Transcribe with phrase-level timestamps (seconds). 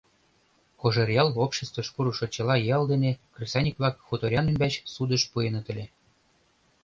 [0.81, 5.85] Кожеръял обществыш пурышо чыла ял дене кресаньык-влак хуторян ӱмбач судыш пуэныт ыле.